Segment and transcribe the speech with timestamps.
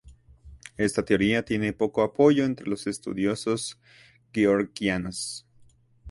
[0.77, 3.79] Esta teoría tiene poco apoyo entre los estudiosos
[4.33, 5.45] georgianos.